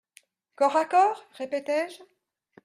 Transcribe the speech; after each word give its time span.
«Corps 0.55 0.77
à 0.77 0.85
corps? 0.85 1.21
répétai-je. 1.37 2.01